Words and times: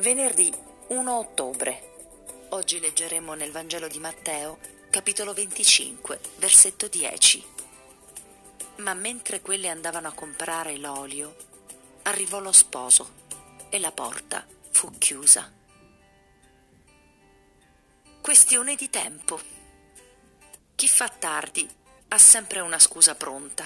Venerdì 0.00 0.54
1 0.90 1.18
ottobre. 1.18 2.46
Oggi 2.50 2.78
leggeremo 2.78 3.34
nel 3.34 3.50
Vangelo 3.50 3.88
di 3.88 3.98
Matteo, 3.98 4.60
capitolo 4.90 5.34
25, 5.34 6.20
versetto 6.36 6.86
10. 6.86 7.44
Ma 8.76 8.94
mentre 8.94 9.40
quelle 9.40 9.68
andavano 9.68 10.06
a 10.06 10.12
comprare 10.12 10.76
l'olio, 10.76 11.34
arrivò 12.02 12.38
lo 12.38 12.52
sposo 12.52 13.10
e 13.70 13.80
la 13.80 13.90
porta 13.90 14.46
fu 14.70 14.96
chiusa. 14.98 15.52
Questione 18.20 18.76
di 18.76 18.88
tempo. 18.90 19.40
Chi 20.76 20.86
fa 20.86 21.08
tardi 21.08 21.68
ha 22.06 22.18
sempre 22.18 22.60
una 22.60 22.78
scusa 22.78 23.16
pronta, 23.16 23.64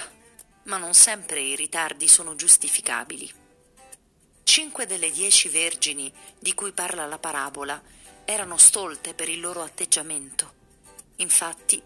ma 0.62 0.79
non 0.79 0.95
sempre 0.95 1.43
i 1.43 1.55
ritardi 1.57 2.09
sono 2.09 2.35
giustificabili. 2.35 3.42
Cinque 4.53 4.84
delle 4.84 5.11
dieci 5.11 5.48
vergini 5.48 6.12
di 6.39 6.53
cui 6.53 6.73
parla 6.73 7.07
la 7.07 7.16
parabola 7.16 7.81
erano 8.27 8.58
stolte 8.58 9.14
per 9.14 9.31
il 9.31 9.40
loro 9.40 9.63
atteggiamento. 9.63 10.53
Infatti, 11.17 11.82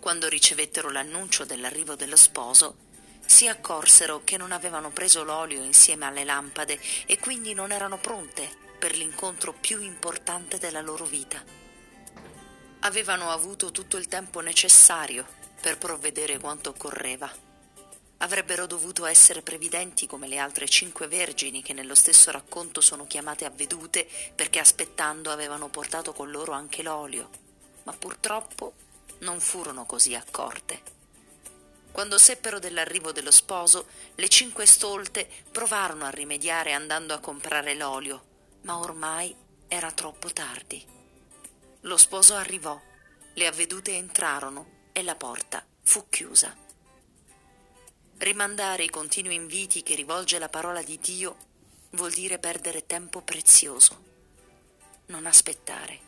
quando 0.00 0.26
ricevettero 0.26 0.90
l'annuncio 0.90 1.44
dell'arrivo 1.44 1.94
dello 1.94 2.16
sposo, 2.16 2.74
si 3.24 3.46
accorsero 3.46 4.22
che 4.24 4.36
non 4.36 4.50
avevano 4.50 4.90
preso 4.90 5.22
l'olio 5.22 5.62
insieme 5.62 6.06
alle 6.06 6.24
lampade 6.24 6.80
e 7.06 7.16
quindi 7.20 7.54
non 7.54 7.70
erano 7.70 7.98
pronte 7.98 8.50
per 8.76 8.96
l'incontro 8.96 9.52
più 9.52 9.80
importante 9.80 10.58
della 10.58 10.80
loro 10.80 11.04
vita. 11.04 11.40
Avevano 12.80 13.30
avuto 13.30 13.70
tutto 13.70 13.98
il 13.98 14.08
tempo 14.08 14.40
necessario 14.40 15.24
per 15.60 15.78
provvedere 15.78 16.40
quanto 16.40 16.70
occorreva 16.70 17.55
Avrebbero 18.18 18.66
dovuto 18.66 19.04
essere 19.04 19.42
previdenti 19.42 20.06
come 20.06 20.26
le 20.26 20.38
altre 20.38 20.66
cinque 20.68 21.06
vergini 21.06 21.62
che 21.62 21.74
nello 21.74 21.94
stesso 21.94 22.30
racconto 22.30 22.80
sono 22.80 23.06
chiamate 23.06 23.44
avvedute 23.44 24.08
perché 24.34 24.58
aspettando 24.58 25.30
avevano 25.30 25.68
portato 25.68 26.12
con 26.14 26.30
loro 26.30 26.52
anche 26.52 26.82
l'olio, 26.82 27.28
ma 27.82 27.92
purtroppo 27.92 28.74
non 29.18 29.38
furono 29.40 29.84
così 29.84 30.14
accorte. 30.14 30.94
Quando 31.92 32.18
seppero 32.18 32.58
dell'arrivo 32.58 33.12
dello 33.12 33.30
sposo, 33.30 33.86
le 34.14 34.28
cinque 34.28 34.66
stolte 34.66 35.28
provarono 35.50 36.04
a 36.04 36.10
rimediare 36.10 36.72
andando 36.72 37.14
a 37.14 37.20
comprare 37.20 37.74
l'olio, 37.74 38.24
ma 38.62 38.78
ormai 38.78 39.34
era 39.68 39.90
troppo 39.92 40.32
tardi. 40.32 40.84
Lo 41.80 41.96
sposo 41.96 42.34
arrivò, 42.34 42.80
le 43.34 43.46
avvedute 43.46 43.94
entrarono 43.96 44.88
e 44.92 45.02
la 45.02 45.14
porta 45.14 45.64
fu 45.82 46.08
chiusa. 46.08 46.64
Rimandare 48.26 48.82
i 48.82 48.90
continui 48.90 49.36
inviti 49.36 49.84
che 49.84 49.94
rivolge 49.94 50.40
la 50.40 50.48
parola 50.48 50.82
di 50.82 50.98
Dio 50.98 51.36
vuol 51.90 52.10
dire 52.10 52.40
perdere 52.40 52.84
tempo 52.84 53.20
prezioso. 53.20 54.02
Non 55.06 55.26
aspettare. 55.26 56.00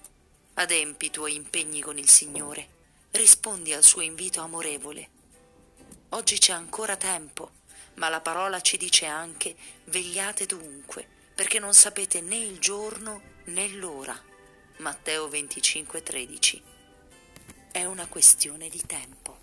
Adempi 0.55 1.06
i 1.06 1.11
tuoi 1.11 1.36
impegni 1.36 1.80
con 1.80 1.96
il 1.96 2.08
Signore. 2.08 2.66
Rispondi 3.12 3.72
al 3.72 3.84
suo 3.84 4.00
invito 4.00 4.41
amorevole. 4.41 5.08
Oggi 6.08 6.39
c'è 6.39 6.52
ancora 6.52 6.96
tempo, 6.96 7.52
ma 7.94 8.08
la 8.08 8.20
parola 8.20 8.61
ci 8.62 8.77
dice 8.77 9.06
anche 9.06 9.55
vegliate 9.84 10.44
dunque, 10.44 11.06
perché 11.36 11.61
non 11.61 11.72
sapete 11.72 12.20
né 12.20 12.36
il 12.36 12.58
giorno 12.58 13.22
né 13.44 13.69
l'ora. 13.69 14.20
Matteo 14.78 15.28
25:13. 15.28 16.62
È 17.70 17.84
una 17.84 18.08
questione 18.08 18.69
di 18.69 18.84
tempo. 18.84 19.39